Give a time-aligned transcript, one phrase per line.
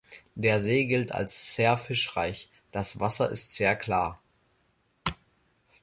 [0.33, 4.19] Der See gilt als sehr fischreich, das Wasser ist sehr klar.